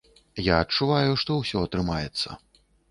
Я 0.45 0.55
адчуваю, 0.63 1.11
што 1.25 1.31
ўсё 1.43 1.57
атрымаецца. 1.69 2.29